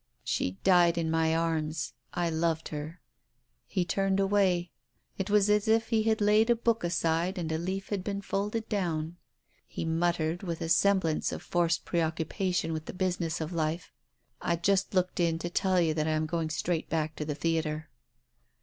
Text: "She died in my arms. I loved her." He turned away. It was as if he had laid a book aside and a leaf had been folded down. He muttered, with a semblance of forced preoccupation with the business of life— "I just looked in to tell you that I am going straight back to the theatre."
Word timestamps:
"She 0.23 0.53
died 0.63 0.97
in 0.97 1.11
my 1.11 1.35
arms. 1.35 1.93
I 2.11 2.27
loved 2.31 2.69
her." 2.69 3.01
He 3.67 3.85
turned 3.85 4.19
away. 4.19 4.71
It 5.19 5.29
was 5.29 5.47
as 5.47 5.67
if 5.67 5.89
he 5.89 6.01
had 6.01 6.21
laid 6.21 6.49
a 6.49 6.55
book 6.55 6.83
aside 6.83 7.37
and 7.37 7.51
a 7.51 7.59
leaf 7.59 7.89
had 7.89 8.03
been 8.03 8.23
folded 8.23 8.67
down. 8.67 9.17
He 9.67 9.85
muttered, 9.85 10.41
with 10.41 10.59
a 10.59 10.69
semblance 10.69 11.31
of 11.31 11.43
forced 11.43 11.85
preoccupation 11.85 12.73
with 12.73 12.85
the 12.85 12.93
business 12.93 13.39
of 13.39 13.53
life— 13.53 13.93
"I 14.41 14.55
just 14.55 14.95
looked 14.95 15.19
in 15.19 15.37
to 15.37 15.51
tell 15.51 15.79
you 15.79 15.93
that 15.93 16.07
I 16.07 16.11
am 16.13 16.25
going 16.25 16.49
straight 16.49 16.89
back 16.89 17.15
to 17.17 17.23
the 17.25 17.35
theatre." 17.35 17.91